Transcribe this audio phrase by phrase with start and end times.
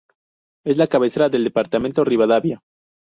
[0.65, 2.63] Es la cabecera del departamento Rivadavia.